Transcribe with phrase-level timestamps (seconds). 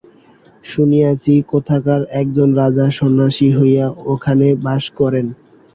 [0.65, 5.25] শুনিয়াছি কোথাকার একজন রাজা সন্ন্যাসী হইয়া ওখানে বাস করেন।